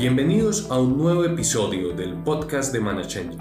Bienvenidos 0.00 0.70
a 0.70 0.80
un 0.80 0.96
nuevo 0.96 1.26
episodio 1.26 1.92
del 1.92 2.14
podcast 2.14 2.72
de 2.72 2.80
Management. 2.80 3.38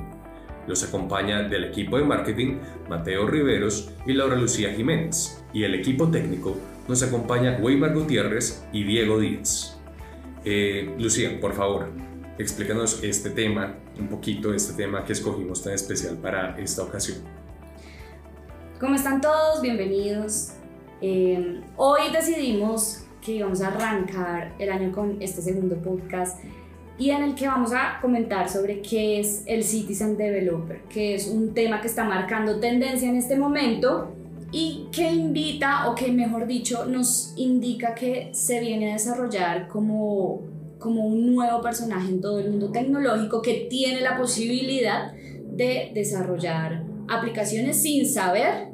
Los 0.68 0.84
acompaña 0.84 1.44
del 1.44 1.64
equipo 1.64 1.98
de 1.98 2.04
marketing 2.04 2.58
Mateo 2.90 3.26
Riveros 3.28 3.90
y 4.06 4.12
Laura 4.12 4.36
Lucía 4.36 4.74
Jiménez, 4.74 5.42
y 5.54 5.64
el 5.64 5.74
equipo 5.74 6.12
técnico 6.12 6.58
nos 6.90 7.02
acompaña 7.02 7.58
Weimar 7.62 7.94
Gutiérrez 7.94 8.62
y 8.74 8.84
Diego 8.84 9.22
Díaz. 9.22 9.80
Eh, 10.44 10.94
Lucía, 11.00 11.40
por 11.40 11.54
favor, 11.54 11.94
explícanos 12.38 13.06
este 13.06 13.30
tema, 13.30 13.78
un 13.98 14.10
poquito 14.10 14.54
este 14.54 14.74
tema 14.74 15.06
que 15.06 15.14
escogimos 15.14 15.64
tan 15.64 15.72
especial 15.72 16.18
para 16.18 16.60
esta 16.60 16.84
ocasión. 16.84 17.20
¿Cómo 18.82 18.96
están 18.96 19.22
todos? 19.22 19.62
Bienvenidos. 19.62 20.56
Eh, 21.00 21.62
hoy 21.78 22.02
decidimos 22.12 23.06
que 23.22 23.34
íbamos 23.34 23.62
a 23.62 23.68
arrancar 23.68 24.56
el 24.60 24.70
año 24.70 24.92
con 24.92 25.22
este 25.22 25.42
segundo 25.42 25.76
podcast 25.78 26.40
y 27.00 27.12
en 27.12 27.24
el 27.24 27.34
que 27.36 27.48
vamos 27.48 27.72
a 27.74 28.00
comentar 28.02 28.50
sobre 28.50 28.82
qué 28.82 29.22
es 29.22 29.44
el 29.46 29.64
Citizen 29.64 30.18
Developer, 30.18 30.82
que 30.90 31.16
es 31.16 31.28
un 31.28 31.54
tema 31.54 31.80
que 31.80 31.88
está 31.88 32.04
marcando 32.04 32.60
tendencia 32.60 33.10
en 33.10 33.16
este 33.16 33.38
momento 33.38 34.14
y 34.52 34.88
que 34.92 35.10
invita, 35.10 35.90
o 35.90 35.96
que 35.96 36.12
mejor 36.12 36.46
dicho, 36.46 36.86
nos 36.86 37.34
indica 37.38 37.96
que 37.96 38.30
se 38.34 38.60
viene 38.60 38.90
a 38.90 38.94
desarrollar 38.94 39.70
como, 39.70 40.42
como 40.78 41.06
un 41.06 41.34
nuevo 41.34 41.62
personaje 41.62 42.10
en 42.10 42.20
todo 42.20 42.40
el 42.40 42.50
mundo 42.50 42.70
tecnológico 42.70 43.42
que 43.42 43.68
tiene 43.70 44.02
la 44.02 44.18
posibilidad 44.18 45.14
de 45.14 45.92
desarrollar 45.94 46.84
aplicaciones 47.08 47.82
sin 47.82 48.08
saber 48.08 48.70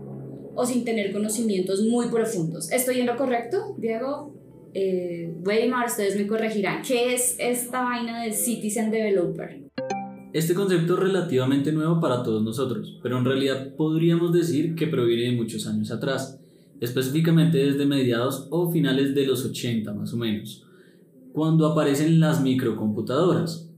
o 0.55 0.65
sin 0.65 0.83
tener 0.83 1.11
conocimientos 1.13 1.81
muy 1.81 2.07
profundos. 2.07 2.71
¿Estoy 2.71 3.01
en 3.01 3.05
lo 3.05 3.17
correcto, 3.17 3.75
Diego? 3.77 4.34
Eh, 4.75 5.33
Weimar, 5.45 5.87
ustedes 5.87 6.17
me 6.17 6.27
corregirán, 6.27 6.81
¿qué 6.81 7.13
es 7.13 7.37
esta 7.39 7.81
vaina 7.81 8.21
de 8.23 8.33
Citizen 8.33 8.91
Developer? 8.91 9.63
Este 10.33 10.53
concepto 10.53 10.95
es 10.95 10.99
relativamente 10.99 11.71
nuevo 11.71 12.01
para 12.01 12.21
todos 12.23 12.43
nosotros, 12.43 12.99
pero 13.01 13.17
en 13.17 13.23
realidad 13.23 13.73
podríamos 13.77 14.33
decir 14.33 14.75
que 14.75 14.87
proviene 14.87 15.31
de 15.31 15.37
muchos 15.37 15.65
años 15.65 15.91
atrás, 15.91 16.41
específicamente 16.81 17.57
desde 17.57 17.85
mediados 17.85 18.49
o 18.51 18.69
finales 18.69 19.15
de 19.15 19.25
los 19.25 19.45
80 19.45 19.93
más 19.93 20.11
o 20.13 20.17
menos, 20.17 20.65
cuando 21.31 21.67
aparecen 21.67 22.19
las 22.19 22.41
microcomputadoras, 22.41 23.69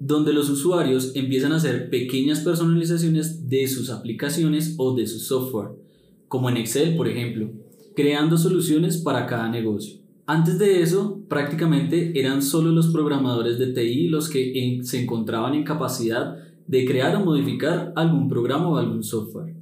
donde 0.00 0.34
los 0.34 0.50
usuarios 0.50 1.12
empiezan 1.14 1.52
a 1.52 1.56
hacer 1.56 1.88
pequeñas 1.88 2.40
personalizaciones 2.40 3.48
de 3.48 3.66
sus 3.68 3.88
aplicaciones 3.88 4.74
o 4.76 4.94
de 4.94 5.06
su 5.06 5.18
software, 5.18 5.70
como 6.28 6.50
en 6.50 6.58
Excel 6.58 6.94
por 6.94 7.08
ejemplo, 7.08 7.50
creando 7.96 8.36
soluciones 8.36 8.98
para 8.98 9.24
cada 9.24 9.48
negocio. 9.48 10.01
Antes 10.26 10.58
de 10.58 10.82
eso, 10.82 11.20
prácticamente 11.28 12.18
eran 12.18 12.42
solo 12.42 12.70
los 12.70 12.88
programadores 12.88 13.58
de 13.58 13.72
TI 13.72 14.08
los 14.08 14.28
que 14.28 14.80
se 14.84 15.02
encontraban 15.02 15.54
en 15.54 15.64
capacidad 15.64 16.36
de 16.66 16.84
crear 16.84 17.16
o 17.16 17.24
modificar 17.24 17.92
algún 17.96 18.28
programa 18.28 18.68
o 18.68 18.76
algún 18.76 19.02
software. 19.02 19.54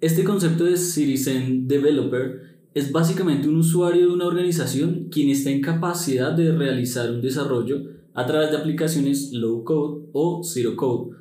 Este 0.00 0.24
concepto 0.24 0.64
de 0.64 0.78
Citizen 0.78 1.68
Developer 1.68 2.56
es 2.72 2.90
básicamente 2.90 3.48
un 3.48 3.56
usuario 3.56 4.06
de 4.06 4.14
una 4.14 4.26
organización 4.26 5.08
quien 5.10 5.28
está 5.28 5.50
en 5.50 5.60
capacidad 5.60 6.32
de 6.32 6.52
realizar 6.52 7.10
un 7.10 7.20
desarrollo 7.20 7.82
a 8.14 8.24
través 8.24 8.50
de 8.50 8.56
aplicaciones 8.56 9.30
low 9.32 9.62
code 9.64 10.06
o 10.12 10.42
zero 10.42 10.74
code. 10.74 11.16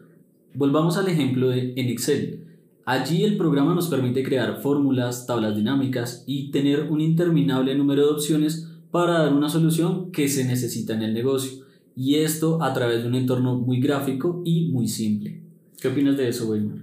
Volvamos 0.53 0.96
al 0.98 1.09
ejemplo 1.09 1.50
de 1.50 1.74
en 1.76 1.90
Excel. 1.90 2.48
Allí 2.90 3.23
el 3.23 3.38
programa 3.38 3.76
nos 3.76 3.88
permite 3.88 4.23
crear 4.23 4.64
fórmulas, 4.64 5.28
tablas 5.28 5.56
dinámicas 5.56 6.23
y 6.26 6.50
tener 6.50 6.88
un 6.90 7.02
interminable 7.02 7.76
número 7.76 8.04
de 8.04 8.14
opciones 8.14 8.68
para 8.90 9.20
dar 9.20 9.31
una 9.31 9.48
solución 9.48 10.12
que 10.12 10.28
se 10.28 10.44
necesita 10.44 10.96
en 10.96 11.04
el 11.04 11.14
negocio. 11.14 11.66
Y 11.96 12.16
esto 12.16 12.64
a 12.64 12.73
través 12.73 13.04
de 13.04 13.08
un 13.08 13.14
entorno 13.14 13.59
muy 13.59 13.80
gráfico 13.80 14.41
y 14.44 14.72
muy 14.72 14.88
simple. 14.88 15.40
¿Qué 15.80 15.90
opinas 15.90 16.18
de 16.18 16.30
eso, 16.30 16.50
Weimar? 16.50 16.80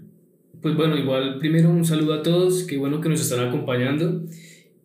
Pues 0.63 0.77
bueno, 0.77 0.97
igual 0.97 1.39
primero 1.41 1.71
un 1.71 1.85
saludo 1.85 2.15
a 2.15 2.23
todos, 2.23 2.63
qué 2.63 2.77
bueno 2.77 3.01
que 3.01 3.09
nos 3.09 3.21
están 3.21 3.49
acompañando. 3.49 4.27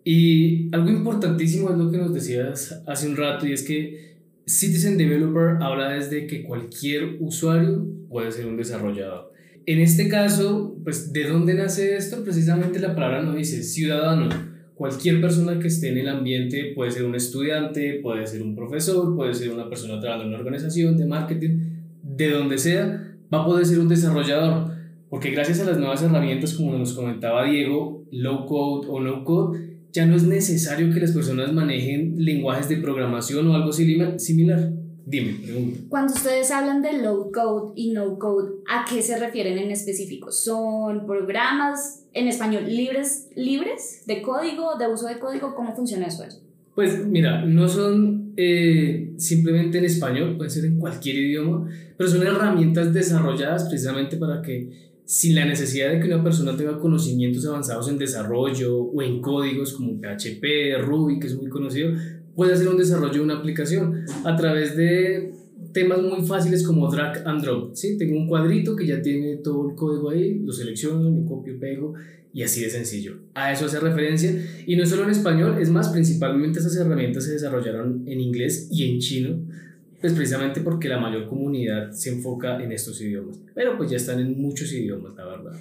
Y 0.04 0.74
algo 0.74 0.90
importantísimo 0.90 1.70
es 1.70 1.78
lo 1.78 1.92
que 1.92 2.00
nos 2.00 2.16
decías 2.16 2.82
hace 2.88 3.08
un 3.08 3.16
rato 3.16 3.46
y 3.46 3.54
es 3.54 3.62
que 3.62 4.16
Citizen 4.48 4.98
Developer 4.98 5.62
habla 5.62 5.90
desde 5.90 6.26
que 6.26 6.42
cualquier 6.42 7.18
usuario 7.20 7.86
puede 8.10 8.32
ser 8.32 8.48
un 8.48 8.58
desarrollador. 8.58 9.31
En 9.66 9.80
este 9.80 10.08
caso, 10.08 10.76
pues, 10.84 11.14
¿de 11.14 11.28
dónde 11.28 11.54
nace 11.54 11.96
esto? 11.96 12.24
Precisamente 12.24 12.80
la 12.80 12.96
palabra 12.96 13.22
no 13.22 13.36
dice 13.36 13.62
ciudadano. 13.64 14.30
Cualquier 14.74 15.22
persona 15.22 15.60
que 15.60 15.68
esté 15.68 15.90
en 15.90 16.00
el 16.00 16.10
ambiente 16.10 16.72
puede 16.76 16.90
ser 16.90 17.06
un 17.06 17.14
estudiante, 17.14 18.00
puede 18.02 18.26
ser 18.26 18.42
un 18.42 18.56
profesor, 18.56 19.16
puede 19.16 19.34
ser 19.36 19.52
una 19.52 19.70
persona 19.70 20.00
trabajando 20.00 20.26
en 20.26 20.30
una 20.30 20.40
organización 20.40 20.98
de 20.98 21.06
marketing, 21.06 21.60
de 22.02 22.32
donde 22.32 22.58
sea, 22.58 23.16
va 23.32 23.44
a 23.44 23.46
poder 23.46 23.66
ser 23.66 23.80
un 23.80 23.88
desarrollador. 23.88 24.72
Porque 25.10 25.30
gracias 25.30 25.60
a 25.60 25.66
las 25.66 25.78
nuevas 25.78 26.02
herramientas, 26.02 26.54
como 26.54 26.76
nos 26.78 26.94
comentaba 26.94 27.46
Diego, 27.46 28.08
low 28.12 28.48
code 28.48 28.88
o 28.90 29.00
no 29.00 29.24
code, 29.24 29.60
ya 29.92 30.06
no 30.06 30.16
es 30.16 30.24
necesario 30.24 30.92
que 30.92 31.02
las 31.02 31.12
personas 31.12 31.54
manejen 31.54 32.16
lenguajes 32.18 32.70
de 32.70 32.78
programación 32.78 33.48
o 33.48 33.56
algo 33.56 33.72
similar. 33.74 34.72
Dime, 35.06 35.40
pregunta. 35.44 35.80
Cuando 35.90 36.14
ustedes 36.14 36.52
hablan 36.52 36.82
de 36.82 37.02
low 37.02 37.32
code 37.32 37.74
y 37.76 37.92
no 37.92 38.18
code, 38.18 38.52
¿a 38.70 38.86
qué 38.90 39.02
se 39.02 39.18
refieren 39.18 39.58
en 39.58 39.72
específico? 39.72 40.32
¿Son 40.32 41.06
programas 41.06 42.06
en 42.14 42.28
español 42.28 42.64
libres, 42.68 43.30
libres 43.36 44.04
de 44.06 44.22
código, 44.22 44.78
de 44.78 44.88
uso 44.88 45.08
de 45.08 45.20
código? 45.20 45.56
¿Cómo 45.56 45.76
funciona 45.76 46.08
eso? 46.08 46.24
Pues 46.76 47.06
mira, 47.06 47.46
no 47.46 47.68
son 47.68 48.34
eh, 48.38 49.14
simplemente 49.18 49.80
en 49.80 49.86
español, 49.86 50.38
pueden 50.38 50.52
ser 50.52 50.66
en 50.66 50.80
cualquier 50.80 51.18
idioma, 51.18 51.68
pero 51.98 52.10
son 52.10 52.26
herramientas 52.26 52.94
desarrolladas 52.94 53.66
precisamente 53.66 54.18
para 54.18 54.42
que 54.42 54.92
sin 55.12 55.36
la 55.36 55.44
necesidad 55.44 55.92
de 55.92 56.00
que 56.00 56.08
una 56.08 56.24
persona 56.24 56.56
tenga 56.56 56.80
conocimientos 56.80 57.46
avanzados 57.46 57.90
en 57.90 57.98
desarrollo 57.98 58.78
o 58.78 59.02
en 59.02 59.22
códigos 59.22 59.74
como 59.74 60.00
PHP, 60.00 60.80
Ruby, 60.80 61.20
que 61.20 61.28
es 61.28 61.36
muy 61.36 61.50
conocido, 61.50 61.92
puede 62.36 62.54
hacer 62.54 62.68
un 62.68 62.78
desarrollo 62.78 63.14
de 63.14 63.22
una 63.22 63.38
aplicación 63.38 64.06
a 64.24 64.36
través 64.36 64.76
de 64.76 65.34
temas 65.74 66.02
muy 66.02 66.26
fáciles 66.26 66.66
como 66.66 66.90
drag 66.90 67.26
and 67.26 67.42
drop. 67.44 67.76
¿sí? 67.76 67.98
Tengo 67.98 68.18
un 68.18 68.28
cuadrito 68.28 68.76
que 68.76 68.86
ya 68.86 69.02
tiene 69.02 69.38
todo 69.38 69.70
el 69.70 69.76
código 69.76 70.10
ahí, 70.10 70.40
lo 70.40 70.52
selecciono, 70.52 71.10
lo 71.10 71.26
copio, 71.26 71.60
pego 71.60 71.94
y 72.34 72.44
así 72.44 72.62
de 72.62 72.70
sencillo. 72.70 73.18
A 73.34 73.52
eso 73.52 73.66
hace 73.66 73.80
referencia 73.80 74.34
y 74.66 74.76
no 74.76 74.86
solo 74.86 75.04
en 75.04 75.12
español, 75.12 75.58
es 75.60 75.70
más, 75.70 75.90
principalmente 75.90 76.60
esas 76.60 76.76
herramientas 76.76 77.26
se 77.26 77.34
desarrollaron 77.34 78.04
en 78.08 78.20
inglés 78.20 78.68
y 78.72 78.90
en 78.90 79.00
chino, 79.00 79.40
pues 80.00 80.14
precisamente 80.14 80.62
porque 80.62 80.90
la 80.90 81.00
mayor 81.00 81.28
comunidad 81.28 81.92
se 81.92 82.10
enfoca 82.10 82.62
en 82.62 82.72
estos 82.72 83.02
idiomas. 83.02 83.40
Pero 83.54 83.78
pues 83.78 83.90
ya 83.92 83.98
están 83.98 84.20
en 84.20 84.42
muchos 84.42 84.72
idiomas, 84.74 85.16
la 85.16 85.26
verdad. 85.26 85.54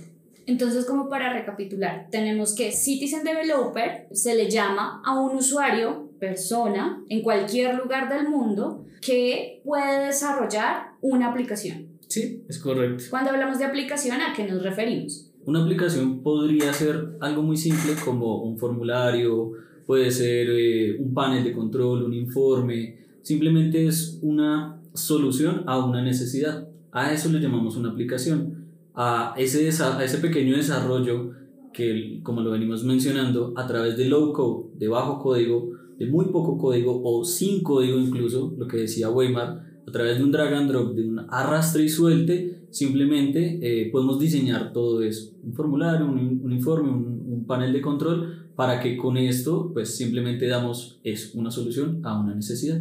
Entonces, 0.47 0.85
como 0.85 1.09
para 1.09 1.33
recapitular, 1.33 2.09
tenemos 2.11 2.55
que 2.55 2.73
Citizen 2.73 3.23
Developer 3.23 4.09
se 4.11 4.35
le 4.35 4.51
llama 4.51 5.01
a 5.05 5.21
un 5.21 5.37
usuario 5.37 6.10
persona 6.21 7.03
en 7.09 7.23
cualquier 7.23 7.75
lugar 7.77 8.09
del 8.09 8.29
mundo 8.29 8.85
que 9.01 9.61
puede 9.65 10.07
desarrollar 10.07 10.93
una 11.01 11.31
aplicación. 11.31 11.89
Sí, 12.07 12.45
es 12.49 12.59
correcto. 12.59 13.05
Cuando 13.11 13.31
hablamos 13.31 13.59
de 13.59 13.65
aplicación, 13.65 14.21
¿a 14.21 14.33
qué 14.35 14.47
nos 14.47 14.63
referimos? 14.63 15.31
Una 15.47 15.63
aplicación 15.63 16.23
podría 16.23 16.73
ser 16.73 17.17
algo 17.21 17.43
muy 17.43 17.57
simple 17.57 17.95
como 18.05 18.43
un 18.43 18.59
formulario, 18.59 19.53
puede 19.87 20.11
ser 20.11 20.49
eh, 20.51 20.97
un 20.99 21.15
panel 21.15 21.43
de 21.43 21.53
control, 21.53 22.03
un 22.03 22.13
informe, 22.13 22.99
simplemente 23.23 23.87
es 23.87 24.19
una 24.23 24.81
solución 24.93 25.65
a 25.67 25.85
una 25.85 26.03
necesidad. 26.03 26.69
A 26.93 27.13
eso 27.13 27.31
le 27.31 27.41
llamamos 27.41 27.77
una 27.77 27.91
aplicación. 27.91 28.67
A 28.95 29.35
ese, 29.39 29.71
a 29.83 30.05
ese 30.05 30.19
pequeño 30.19 30.57
desarrollo 30.57 31.31
que, 31.73 32.21
como 32.23 32.41
lo 32.41 32.51
venimos 32.51 32.85
mencionando, 32.85 33.55
a 33.57 33.67
través 33.67 33.97
de 33.97 34.07
low 34.07 34.33
code, 34.33 34.71
de 34.79 34.89
bajo 34.89 35.23
código, 35.23 35.71
de 36.01 36.07
muy 36.07 36.27
poco 36.33 36.57
código 36.57 37.03
o 37.05 37.25
sin 37.27 37.63
código 37.63 37.99
incluso, 37.99 38.55
lo 38.59 38.67
que 38.67 38.79
decía 38.79 39.11
Weimar, 39.11 39.63
a 39.87 39.93
través 39.93 40.17
de 40.17 40.25
un 40.25 40.33
drag 40.33 40.55
and 40.55 40.71
drop, 40.71 40.95
de 40.95 41.07
un 41.07 41.27
arrastre 41.29 41.85
y 41.85 41.91
suelte, 41.91 42.63
simplemente 42.71 43.59
eh, 43.61 43.91
podemos 43.93 44.19
diseñar 44.19 44.73
todo 44.73 45.03
eso, 45.03 45.35
un 45.43 45.53
formulario, 45.53 46.07
un, 46.07 46.51
informe, 46.51 46.89
un, 46.89 47.27
un, 47.29 47.45
panel 47.47 47.75
de 47.75 47.83
control, 47.83 48.49
para 48.57 48.81
que 48.81 48.97
con 48.97 49.19
esto 49.19 49.73
pues 49.75 49.95
simplemente 49.95 50.47
damos 50.47 51.01
es 51.05 51.35
una 51.35 51.51
solución 51.51 52.01
a 52.03 52.19
una 52.19 52.35
necesidad. 52.35 52.81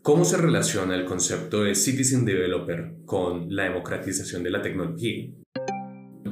¿Cómo 0.00 0.24
se 0.24 0.38
relaciona 0.38 0.96
el 0.96 1.04
concepto 1.04 1.64
de 1.64 1.74
Citizen 1.74 2.24
Developer 2.24 2.94
con 3.04 3.54
la 3.54 3.64
democratización 3.64 4.42
de 4.42 4.50
la 4.50 4.62
tecnología? 4.62 5.28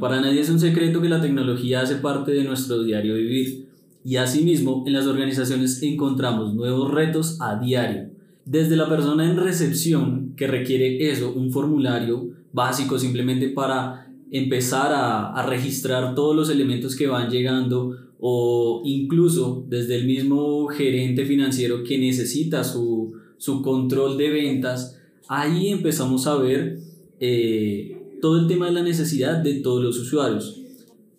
Para 0.01 0.23
nadie 0.23 0.41
es 0.41 0.49
un 0.49 0.59
secreto 0.59 1.03
que 1.03 1.11
la 1.11 1.21
tecnología 1.21 1.83
hace 1.83 1.97
parte 1.97 2.33
de 2.33 2.45
nuestro 2.45 2.83
diario 2.83 3.17
vivir 3.17 3.70
y 4.05 4.17
asimismo, 4.17 4.85
en 4.87 4.95
las 4.95 5.07
organizaciones 5.07 5.83
encontramos 5.83 6.55
nuevos 6.55 6.91
retos 6.91 7.39
a 7.41 7.59
diario. 7.59 8.11
Desde 8.45 8.77
la 8.77 8.89
persona 8.89 9.31
en 9.31 9.37
recepción, 9.37 10.35
que 10.37 10.47
requiere 10.47 11.11
eso, 11.11 11.33
un 11.33 11.51
formulario 11.51 12.31
básico 12.53 12.99
simplemente 12.99 13.49
para 13.51 14.09
empezar 14.31 14.93
a, 14.93 15.33
a 15.33 15.47
registrar 15.47 16.15
todos 16.15 16.35
los 16.35 16.51
elementos 16.51 16.97
que 16.97 17.07
van 17.07 17.31
llegando, 17.31 17.97
o 18.21 18.83
incluso 18.85 19.65
desde 19.69 19.97
el 19.97 20.07
mismo 20.07 20.67
gerente 20.67 21.25
financiero 21.25 21.83
que 21.83 21.99
necesita 21.99 22.65
su, 22.65 23.15
su 23.39 23.63
control 23.63 24.19
de 24.19 24.31
ventas, 24.31 24.99
ahí 25.27 25.69
empezamos 25.69 26.27
a 26.27 26.37
ver 26.37 26.79
eh, 27.19 27.97
todo 28.21 28.39
el 28.39 28.47
tema 28.47 28.67
de 28.67 28.73
la 28.73 28.83
necesidad 28.83 29.39
de 29.39 29.55
todos 29.55 29.83
los 29.83 29.99
usuarios. 29.99 30.61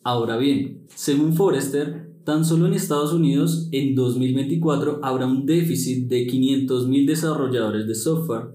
Ahora 0.04 0.38
bien, 0.38 0.82
según 0.94 1.34
Forrester, 1.34 2.01
tan 2.24 2.46
solo 2.46 2.68
en 2.68 2.74
Estados 2.74 3.14
Unidos 3.14 3.68
en 3.72 3.96
2024 3.96 5.00
habrá 5.04 5.26
un 5.26 5.46
déficit 5.46 6.08
de 6.08 6.28
500.000 6.28 7.06
desarrolladores 7.06 7.88
de 7.88 7.96
software. 7.96 8.50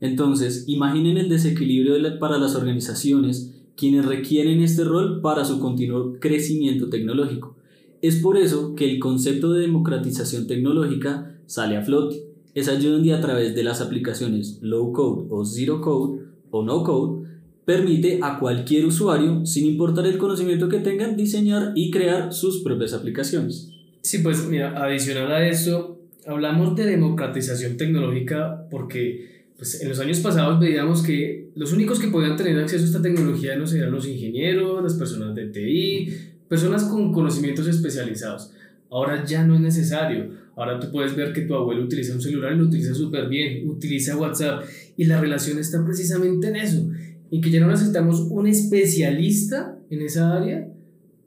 Entonces, 0.00 0.64
imaginen 0.66 1.16
el 1.16 1.28
desequilibrio 1.28 1.94
para 2.18 2.38
las 2.38 2.54
organizaciones 2.54 3.52
quienes 3.76 4.06
requieren 4.06 4.60
este 4.60 4.84
rol 4.84 5.20
para 5.20 5.44
su 5.44 5.60
continuo 5.60 6.16
crecimiento 6.20 6.88
tecnológico. 6.88 7.56
Es 8.02 8.16
por 8.16 8.36
eso 8.36 8.74
que 8.74 8.90
el 8.90 8.98
concepto 8.98 9.52
de 9.52 9.62
democratización 9.62 10.46
tecnológica 10.46 11.38
sale 11.46 11.76
a 11.76 11.82
flote. 11.82 12.22
Es 12.54 12.68
allí 12.68 12.88
donde 12.88 13.12
a 13.12 13.20
través 13.20 13.54
de 13.54 13.62
las 13.62 13.80
aplicaciones 13.80 14.58
low 14.62 14.92
code 14.92 15.26
o 15.30 15.44
zero 15.44 15.80
code 15.80 16.22
o 16.50 16.62
no 16.62 16.82
code 16.84 17.26
permite 17.66 18.20
a 18.22 18.38
cualquier 18.38 18.86
usuario, 18.86 19.44
sin 19.44 19.66
importar 19.66 20.06
el 20.06 20.16
conocimiento 20.16 20.68
que 20.68 20.78
tengan, 20.78 21.16
diseñar 21.16 21.72
y 21.74 21.90
crear 21.90 22.32
sus 22.32 22.62
propias 22.62 22.94
aplicaciones. 22.94 23.70
Sí, 24.02 24.20
pues 24.20 24.46
mira, 24.46 24.80
adicional 24.82 25.32
a 25.32 25.46
eso, 25.48 26.00
hablamos 26.26 26.76
de 26.76 26.86
democratización 26.86 27.76
tecnológica 27.76 28.68
porque 28.70 29.48
pues, 29.56 29.82
en 29.82 29.88
los 29.88 29.98
años 29.98 30.20
pasados 30.20 30.60
veíamos 30.60 31.02
que 31.02 31.50
los 31.56 31.72
únicos 31.72 31.98
que 31.98 32.06
podían 32.06 32.36
tener 32.36 32.56
acceso 32.56 32.84
a 32.84 32.86
esta 32.86 33.02
tecnología 33.02 33.56
no 33.56 33.64
eran 33.64 33.90
los 33.90 34.06
ingenieros, 34.06 34.80
las 34.80 34.94
personas 34.94 35.34
de 35.34 35.48
TI, 35.48 36.08
personas 36.48 36.84
con 36.84 37.12
conocimientos 37.12 37.66
especializados. 37.66 38.52
Ahora 38.90 39.24
ya 39.24 39.44
no 39.44 39.56
es 39.56 39.60
necesario. 39.60 40.28
Ahora 40.54 40.78
tú 40.78 40.92
puedes 40.92 41.16
ver 41.16 41.32
que 41.32 41.42
tu 41.42 41.56
abuelo 41.56 41.82
utiliza 41.82 42.14
un 42.14 42.22
celular 42.22 42.52
y 42.52 42.58
lo 42.58 42.64
utiliza 42.64 42.94
súper 42.94 43.28
bien, 43.28 43.68
utiliza 43.68 44.16
WhatsApp 44.16 44.62
y 44.96 45.04
la 45.06 45.20
relación 45.20 45.58
está 45.58 45.84
precisamente 45.84 46.46
en 46.46 46.56
eso 46.56 46.88
y 47.30 47.40
que 47.40 47.50
ya 47.50 47.60
no 47.60 47.68
necesitamos 47.68 48.20
un 48.20 48.46
especialista 48.46 49.78
en 49.90 50.02
esa 50.02 50.36
área 50.36 50.68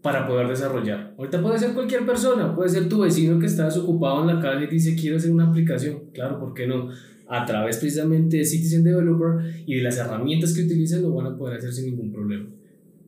para 0.01 0.27
poder 0.27 0.47
desarrollar. 0.47 1.13
Ahorita 1.17 1.41
puede 1.41 1.59
ser 1.59 1.73
cualquier 1.73 2.05
persona, 2.05 2.55
puede 2.55 2.69
ser 2.69 2.87
tu 2.87 3.01
vecino 3.01 3.39
que 3.39 3.47
está 3.47 3.65
desocupado 3.65 4.21
en 4.21 4.35
la 4.35 4.41
calle 4.41 4.65
y 4.65 4.67
dice 4.67 4.95
quiero 4.95 5.17
hacer 5.17 5.31
una 5.31 5.47
aplicación. 5.47 6.03
Claro, 6.13 6.39
¿por 6.39 6.53
qué 6.53 6.67
no? 6.67 6.89
A 7.27 7.45
través 7.45 7.77
precisamente 7.77 8.37
de 8.37 8.45
Citizen 8.45 8.83
Developer 8.83 9.63
y 9.65 9.75
de 9.75 9.83
las 9.83 9.97
herramientas 9.97 10.53
que 10.53 10.63
utilizan 10.63 11.01
lo 11.01 11.13
van 11.13 11.27
a 11.27 11.37
poder 11.37 11.57
hacer 11.57 11.73
sin 11.73 11.87
ningún 11.87 12.11
problema. 12.11 12.47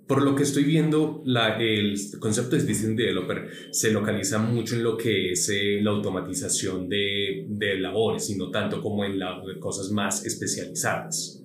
Por 0.05 0.23
lo 0.23 0.35
que 0.35 0.43
estoy 0.43 0.65
viendo, 0.65 1.21
la, 1.25 1.57
el 1.57 1.95
concepto 2.19 2.57
de 2.57 2.61
Citizen 2.61 2.97
Developer 2.97 3.47
se 3.71 3.93
localiza 3.93 4.39
mucho 4.39 4.75
en 4.75 4.83
lo 4.83 4.97
que 4.97 5.31
es 5.31 5.47
eh, 5.47 5.79
la 5.81 5.91
automatización 5.91 6.89
de, 6.89 7.45
de 7.47 7.79
labores 7.79 8.29
y 8.29 8.35
no 8.35 8.51
tanto 8.51 8.81
como 8.81 9.05
en 9.05 9.17
las 9.17 9.37
cosas 9.61 9.89
más 9.91 10.25
especializadas. 10.25 11.41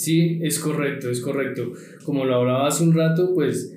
Sí, 0.00 0.38
es 0.40 0.58
correcto, 0.58 1.10
es 1.10 1.20
correcto. 1.20 1.74
Como 2.06 2.24
lo 2.24 2.36
hablaba 2.36 2.66
hace 2.66 2.82
un 2.84 2.94
rato, 2.94 3.34
pues 3.34 3.70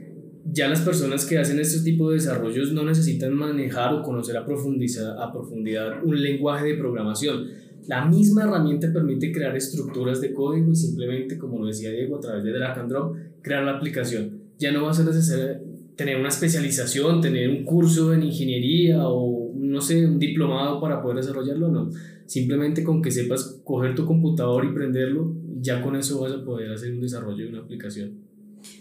ya 0.49 0.69
las 0.69 0.79
personas 0.79 1.25
que 1.25 1.37
hacen 1.37 1.59
este 1.59 1.83
tipo 1.83 2.09
de 2.09 2.15
desarrollos 2.15 2.71
no 2.71 2.85
necesitan 2.85 3.33
manejar 3.33 3.93
o 3.93 4.01
conocer 4.01 4.37
a 4.37 4.45
profundidad, 4.45 5.21
a 5.21 5.33
profundidad 5.33 6.01
un 6.01 6.21
lenguaje 6.21 6.67
de 6.67 6.75
programación. 6.75 7.49
La 7.87 8.05
misma 8.05 8.43
herramienta 8.43 8.93
permite 8.93 9.33
crear 9.33 9.53
estructuras 9.57 10.21
de 10.21 10.31
código 10.31 10.71
y 10.71 10.75
simplemente, 10.77 11.37
como 11.37 11.59
lo 11.59 11.65
decía 11.65 11.91
Diego, 11.91 12.15
a 12.15 12.21
través 12.21 12.45
de 12.45 12.53
drag 12.53 12.79
and 12.79 12.89
drop, 12.89 13.17
crear 13.41 13.65
la 13.65 13.73
aplicación. 13.73 14.43
Ya 14.57 14.71
no 14.71 14.83
va 14.83 14.91
a 14.91 14.93
ser 14.93 15.05
necesario 15.05 15.59
tener 15.97 16.17
una 16.17 16.29
especialización, 16.29 17.19
tener 17.19 17.49
un 17.49 17.65
curso 17.65 18.13
en 18.13 18.23
ingeniería 18.23 19.09
o, 19.09 19.51
no 19.57 19.81
sé, 19.81 20.05
un 20.05 20.19
diplomado 20.19 20.79
para 20.79 21.01
poder 21.01 21.17
desarrollarlo, 21.17 21.67
no. 21.67 21.89
Simplemente 22.25 22.83
con 22.83 23.01
que 23.01 23.11
sepas 23.11 23.61
coger 23.63 23.95
tu 23.95 24.05
computador 24.05 24.65
y 24.65 24.73
prenderlo, 24.73 25.33
ya 25.59 25.81
con 25.81 25.95
eso 25.95 26.21
vas 26.21 26.31
a 26.33 26.43
poder 26.43 26.71
hacer 26.71 26.93
un 26.93 27.01
desarrollo 27.01 27.45
de 27.45 27.49
una 27.49 27.59
aplicación. 27.59 28.13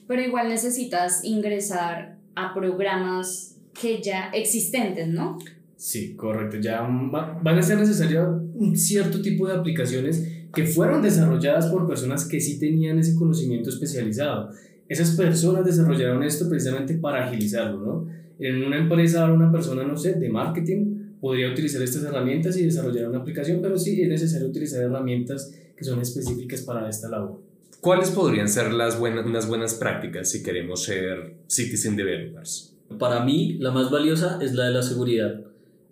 Pero 0.06 0.22
igual 0.22 0.48
necesitas 0.48 1.24
ingresar 1.24 2.18
a 2.34 2.54
programas 2.54 3.58
que 3.80 4.02
ya 4.02 4.30
existentes, 4.30 5.08
¿no? 5.08 5.38
Sí, 5.76 6.14
correcto. 6.14 6.58
Ya 6.60 6.80
van 6.82 7.58
a 7.58 7.62
ser 7.62 7.78
necesarias 7.78 8.28
un 8.54 8.76
cierto 8.76 9.20
tipo 9.20 9.48
de 9.48 9.54
aplicaciones 9.54 10.46
que 10.54 10.64
fueron 10.64 11.02
desarrolladas 11.02 11.66
por 11.66 11.88
personas 11.88 12.26
que 12.26 12.40
sí 12.40 12.58
tenían 12.58 12.98
ese 12.98 13.16
conocimiento 13.16 13.70
especializado. 13.70 14.50
Esas 14.88 15.16
personas 15.16 15.64
desarrollaron 15.64 16.22
esto 16.22 16.48
precisamente 16.48 16.94
para 16.94 17.26
agilizarlo, 17.26 17.80
¿no? 17.80 18.06
En 18.38 18.62
una 18.62 18.78
empresa, 18.78 19.32
una 19.32 19.50
persona, 19.50 19.84
no 19.84 19.96
sé, 19.96 20.14
de 20.14 20.28
marketing, 20.28 21.01
podría 21.22 21.52
utilizar 21.52 21.80
estas 21.80 22.02
herramientas 22.02 22.56
y 22.56 22.64
desarrollar 22.64 23.08
una 23.08 23.18
aplicación, 23.18 23.60
pero 23.62 23.78
sí 23.78 24.02
es 24.02 24.08
necesario 24.08 24.48
utilizar 24.48 24.82
herramientas 24.82 25.54
que 25.76 25.84
son 25.84 26.00
específicas 26.00 26.62
para 26.62 26.90
esta 26.90 27.08
labor. 27.08 27.40
¿Cuáles 27.80 28.10
podrían 28.10 28.48
ser 28.48 28.72
las 28.72 28.98
buenas, 28.98 29.24
unas 29.24 29.46
buenas 29.46 29.74
prácticas 29.74 30.28
si 30.28 30.42
queremos 30.42 30.82
ser 30.82 31.36
citizen 31.46 31.94
developers? 31.94 32.76
Para 32.98 33.24
mí, 33.24 33.56
la 33.60 33.70
más 33.70 33.88
valiosa 33.88 34.40
es 34.42 34.54
la 34.54 34.66
de 34.66 34.72
la 34.72 34.82
seguridad. 34.82 35.40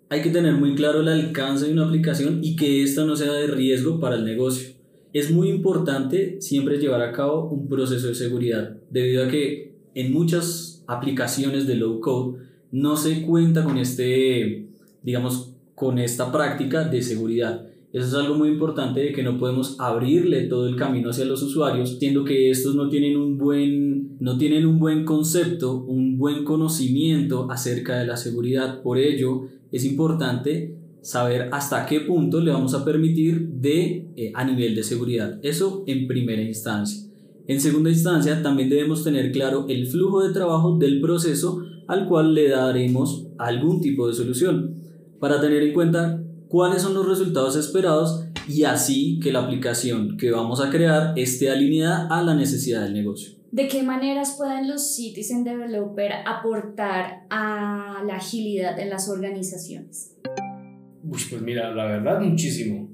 Hay 0.09 0.21
que 0.21 0.31
tener 0.31 0.51
muy 0.55 0.75
claro 0.75 0.99
el 0.99 1.07
alcance 1.07 1.67
de 1.67 1.71
una 1.71 1.85
aplicación 1.85 2.43
y 2.43 2.57
que 2.57 2.83
ésta 2.83 3.05
no 3.05 3.15
sea 3.15 3.31
de 3.31 3.47
riesgo 3.47 4.01
para 4.01 4.17
el 4.17 4.25
negocio. 4.25 4.71
Es 5.13 5.31
muy 5.31 5.47
importante 5.47 6.41
siempre 6.41 6.77
llevar 6.77 7.03
a 7.03 7.13
cabo 7.13 7.49
un 7.49 7.69
proceso 7.69 8.07
de 8.07 8.15
seguridad, 8.15 8.75
debido 8.89 9.23
a 9.23 9.29
que 9.29 9.75
en 9.95 10.11
muchas 10.11 10.83
aplicaciones 10.87 11.67
de 11.67 11.75
low 11.75 12.01
code 12.01 12.39
no 12.71 12.97
se 12.97 13.21
cuenta 13.21 13.63
con 13.63 13.77
este, 13.77 14.70
digamos, 15.03 15.53
con 15.75 15.99
esta 15.99 16.31
práctica 16.31 16.83
de 16.83 17.01
seguridad. 17.01 17.67
Eso 17.93 18.07
es 18.07 18.13
algo 18.13 18.35
muy 18.35 18.49
importante 18.49 19.01
de 19.01 19.11
que 19.11 19.23
no 19.23 19.37
podemos 19.37 19.75
abrirle 19.77 20.43
todo 20.43 20.67
el 20.67 20.77
camino 20.77 21.09
hacia 21.09 21.25
los 21.25 21.43
usuarios, 21.43 21.97
siendo 21.99 22.23
que 22.23 22.49
estos 22.49 22.73
no 22.73 22.87
tienen 22.87 23.17
un 23.17 23.37
buen, 23.37 24.17
no 24.19 24.37
tienen 24.37 24.65
un 24.65 24.79
buen 24.79 25.03
concepto, 25.03 25.83
un 25.83 26.17
buen 26.17 26.45
conocimiento 26.45 27.51
acerca 27.51 27.99
de 27.99 28.07
la 28.07 28.15
seguridad. 28.15 28.81
Por 28.81 28.97
ello, 28.97 29.47
es 29.73 29.83
importante 29.83 30.77
saber 31.01 31.49
hasta 31.51 31.85
qué 31.85 31.99
punto 32.01 32.39
le 32.39 32.51
vamos 32.51 32.73
a 32.75 32.85
permitir 32.85 33.49
de, 33.49 34.07
eh, 34.15 34.31
a 34.35 34.45
nivel 34.45 34.73
de 34.73 34.83
seguridad. 34.83 35.39
Eso 35.43 35.83
en 35.85 36.07
primera 36.07 36.41
instancia. 36.41 37.09
En 37.47 37.59
segunda 37.59 37.89
instancia, 37.89 38.41
también 38.41 38.69
debemos 38.69 39.03
tener 39.03 39.31
claro 39.33 39.65
el 39.67 39.87
flujo 39.87 40.23
de 40.23 40.33
trabajo 40.33 40.77
del 40.77 41.01
proceso 41.01 41.61
al 41.87 42.07
cual 42.07 42.33
le 42.33 42.47
daremos 42.47 43.27
algún 43.37 43.81
tipo 43.81 44.07
de 44.07 44.13
solución, 44.13 44.80
para 45.21 45.39
tener 45.39 45.61
en 45.61 45.73
cuenta 45.73 46.19
cuáles 46.47 46.81
son 46.81 46.95
los 46.95 47.07
resultados 47.07 47.55
esperados 47.55 48.25
y 48.49 48.63
así 48.63 49.19
que 49.21 49.31
la 49.31 49.43
aplicación 49.43 50.17
que 50.17 50.31
vamos 50.31 50.59
a 50.59 50.71
crear 50.71 51.13
esté 51.15 51.51
alineada 51.51 52.07
a 52.09 52.23
la 52.23 52.33
necesidad 52.33 52.81
del 52.81 52.93
negocio. 52.93 53.35
¿De 53.51 53.67
qué 53.67 53.83
maneras 53.83 54.35
pueden 54.35 54.67
los 54.67 54.95
Citizen 54.95 55.43
Developer 55.43 56.11
aportar 56.25 57.27
a 57.29 58.01
la 58.03 58.15
agilidad 58.15 58.79
en 58.79 58.89
las 58.89 59.09
organizaciones? 59.09 60.17
Uy, 61.03 61.19
pues 61.29 61.41
mira, 61.41 61.71
la 61.71 61.85
verdad, 61.85 62.19
muchísimo. 62.19 62.89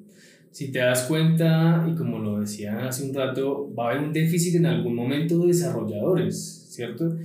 Si 0.51 0.69
te 0.71 0.79
das 0.79 1.03
cuenta, 1.03 1.87
y 1.89 1.95
como 1.95 2.19
lo 2.19 2.41
decía 2.41 2.87
hace 2.87 3.07
un 3.07 3.13
rato, 3.13 3.73
va 3.73 3.85
a 3.85 3.91
haber 3.91 4.03
un 4.03 4.11
déficit 4.11 4.55
en 4.55 4.65
algún 4.65 4.95
momento 4.95 5.39
de 5.39 5.47
desarrolladores, 5.47 6.65
¿cierto? 6.69 7.15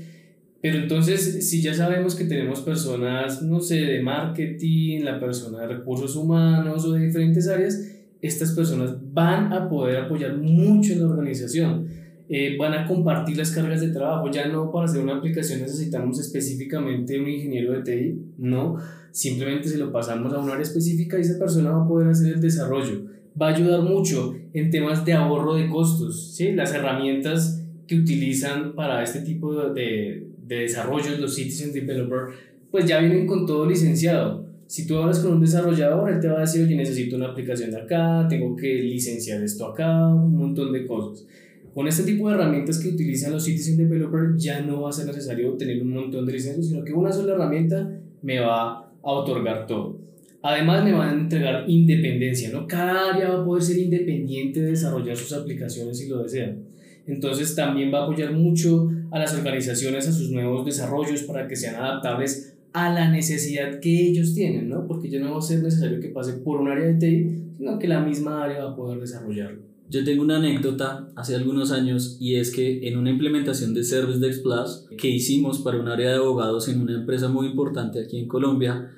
Pero 0.63 0.79
entonces, 0.79 1.51
si 1.51 1.61
ya 1.61 1.75
sabemos 1.75 2.15
que 2.15 2.25
tenemos 2.25 2.61
personas, 2.61 3.43
no 3.43 3.61
sé, 3.61 3.81
de 3.81 4.01
marketing, 4.01 5.01
la 5.03 5.19
persona 5.19 5.63
de 5.63 5.67
recursos 5.67 6.15
humanos 6.15 6.85
o 6.85 6.93
de 6.93 7.05
diferentes 7.05 7.49
áreas, 7.49 7.81
estas 8.21 8.53
personas 8.53 8.95
van 9.13 9.53
a 9.53 9.69
poder 9.69 9.97
apoyar 9.97 10.37
mucho 10.37 10.93
en 10.93 11.01
la 11.01 11.09
organización. 11.09 11.89
Eh, 12.29 12.57
van 12.57 12.75
a 12.75 12.87
compartir 12.87 13.37
las 13.37 13.51
cargas 13.51 13.81
de 13.81 13.89
trabajo. 13.89 14.31
Ya 14.31 14.47
no 14.47 14.71
para 14.71 14.85
hacer 14.85 15.03
una 15.03 15.17
aplicación 15.17 15.63
necesitamos 15.63 16.21
específicamente 16.21 17.19
un 17.19 17.29
ingeniero 17.29 17.73
de 17.73 17.83
TI, 17.83 18.23
no. 18.39 18.77
Simplemente 19.11 19.69
se 19.69 19.79
lo 19.79 19.91
pasamos 19.91 20.33
a 20.33 20.39
un 20.39 20.49
área 20.49 20.63
específica 20.63 21.19
y 21.19 21.23
esa 21.23 21.41
persona 21.41 21.73
va 21.73 21.85
a 21.85 21.89
poder 21.89 22.09
hacer 22.09 22.35
el 22.35 22.41
desarrollo. 22.41 23.03
Va 23.41 23.49
a 23.49 23.55
ayudar 23.55 23.83
mucho 23.83 24.37
en 24.53 24.71
temas 24.71 25.05
de 25.05 25.15
ahorro 25.15 25.57
de 25.57 25.69
costos. 25.69 26.35
¿sí? 26.37 26.53
Las 26.53 26.73
herramientas 26.73 27.65
que 27.89 27.97
utilizan 27.97 28.75
para 28.77 29.03
este 29.03 29.23
tipo 29.23 29.53
de, 29.55 29.73
de 29.75 30.32
desarrollos, 30.47 31.19
los 31.19 31.35
Citizen 31.35 31.73
Developer, 31.73 32.35
pues 32.71 32.87
ya 32.87 32.99
vienen 33.01 33.27
con 33.27 33.47
todo 33.47 33.67
licenciado. 33.67 34.47
Si 34.67 34.87
tú 34.87 34.97
hablas 34.97 35.19
con 35.19 35.35
un 35.35 35.41
desarrollador, 35.41 36.11
él 36.11 36.21
te 36.21 36.29
va 36.29 36.39
a 36.39 36.41
decir, 36.41 36.65
oye, 36.65 36.75
necesito 36.77 37.17
una 37.17 37.29
aplicación 37.29 37.71
de 37.71 37.79
acá, 37.79 38.27
tengo 38.29 38.57
que 38.57 38.75
licenciar 38.83 39.43
esto 39.43 39.67
acá, 39.67 40.09
un 40.09 40.35
montón 40.37 40.73
de 40.73 40.87
cosas. 40.87 41.27
Con 41.75 41.89
este 41.89 42.05
tipo 42.05 42.29
de 42.29 42.35
herramientas 42.35 42.79
que 42.79 42.89
utilizan 42.89 43.33
los 43.33 43.45
Citizen 43.45 43.77
Developer 43.77 44.37
ya 44.37 44.61
no 44.61 44.83
va 44.83 44.91
a 44.91 44.93
ser 44.93 45.07
necesario 45.07 45.53
tener 45.55 45.83
un 45.83 45.91
montón 45.91 46.27
de 46.27 46.33
licencias, 46.33 46.69
sino 46.69 46.85
que 46.85 46.93
una 46.93 47.13
sola 47.13 47.35
herramienta 47.35 47.99
me 48.23 48.41
va 48.41 48.79
a 48.79 49.11
otorgar 49.11 49.67
todo. 49.67 49.99
Además 50.43 50.85
me 50.85 50.93
van 50.93 51.09
a 51.09 51.21
entregar 51.21 51.65
independencia, 51.69 52.51
¿no? 52.51 52.67
Cada 52.67 53.15
área 53.15 53.31
va 53.31 53.43
a 53.43 53.45
poder 53.45 53.63
ser 53.63 53.79
independiente 53.79 54.61
de 54.61 54.71
desarrollar 54.71 55.17
sus 55.17 55.33
aplicaciones 55.33 55.99
si 55.99 56.09
lo 56.09 56.23
desean. 56.23 56.65
Entonces 57.07 57.55
también 57.55 57.93
va 57.93 58.01
a 58.01 58.03
apoyar 58.05 58.33
mucho 58.33 58.91
a 59.13 59.19
las 59.19 59.35
organizaciones 59.35 60.09
a 60.09 60.13
sus 60.13 60.31
nuevos 60.31 60.65
desarrollos 60.65 61.23
para 61.25 61.47
que 61.47 61.55
sean 61.55 61.77
adaptables 61.77 62.55
a 62.73 62.93
la 62.93 63.11
necesidad 63.11 63.79
que 63.81 64.09
ellos 64.09 64.33
tienen, 64.33 64.71
¿no? 64.71 64.87
Porque 64.87 65.11
ya 65.11 65.21
no 65.21 65.33
va 65.33 65.39
a 65.39 65.43
ser 65.43 65.63
necesario 65.63 66.01
que 66.01 66.09
pase 66.09 66.33
por 66.33 66.61
un 66.61 66.69
área 66.69 66.87
de 66.87 66.95
TI, 66.95 67.43
sino 67.59 67.79
que 67.79 67.89
la 67.89 68.01
misma 68.01 68.43
área 68.43 68.65
va 68.65 68.71
a 68.71 68.77
poder 68.77 68.99
desarrollarlo. 68.99 69.61
Yo 69.91 70.03
tengo 70.05 70.23
una 70.23 70.39
anécdota 70.39 71.11
hace 71.15 71.35
algunos 71.35 71.71
años 71.71 72.17
y 72.19 72.37
es 72.37 72.51
que 72.51 72.89
en 72.89 72.97
una 72.97 73.11
implementación 73.11 73.75
de 73.75 73.85
Service 73.85 74.19
Desk 74.19 74.43
Plus 74.43 74.87
que 74.97 75.09
hicimos 75.09 75.59
para 75.59 75.79
un 75.79 75.89
área 75.89 76.09
de 76.09 76.17
abogados 76.17 76.69
en 76.69 76.81
una 76.81 76.95
empresa 76.95 77.29
muy 77.29 77.49
importante 77.49 78.01
aquí 78.01 78.19
en 78.19 78.27
Colombia, 78.27 78.91